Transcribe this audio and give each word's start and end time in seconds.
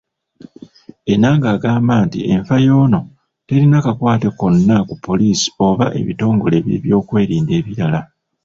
Enanga 1.13 1.47
agamba 1.55 1.93
nti 2.05 2.19
enfa 2.33 2.55
yono 2.67 2.99
terina 3.47 3.77
kakwate 3.85 4.27
konna 4.39 4.75
ku 4.87 4.95
poliisi 5.05 5.47
oba 5.67 5.85
ebitongole 5.99 6.55
ebyebyokwerinda 6.59 7.51
ebirala. 7.59 7.99